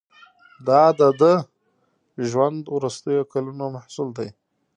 [0.67, 1.33] دا د ده
[2.29, 4.29] ژوند وروستیو کلونو محصول دی.